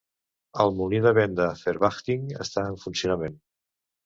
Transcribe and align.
El 0.63 0.71
molí 0.79 1.01
de 1.03 1.11
vent 1.17 1.35
"De 1.41 1.49
Verwachting" 1.59 2.25
està 2.47 2.65
en 2.71 2.79
funcionament. 2.87 3.39